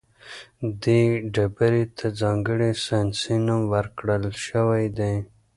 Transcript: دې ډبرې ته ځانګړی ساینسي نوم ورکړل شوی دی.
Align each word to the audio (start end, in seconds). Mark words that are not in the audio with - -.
دې 0.83 1.01
ډبرې 1.33 1.83
ته 1.97 2.05
ځانګړی 2.21 2.71
ساینسي 2.85 3.35
نوم 3.45 3.61
ورکړل 3.73 4.23
شوی 4.45 4.85
دی. 4.97 5.15